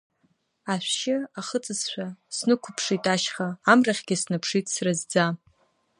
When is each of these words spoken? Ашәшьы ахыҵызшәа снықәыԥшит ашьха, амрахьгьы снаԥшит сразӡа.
Ашәшьы 0.73 1.15
ахыҵызшәа 1.39 2.07
снықәыԥшит 2.35 3.03
ашьха, 3.13 3.47
амрахьгьы 3.71 4.15
снаԥшит 4.21 4.65
сразӡа. 4.73 5.25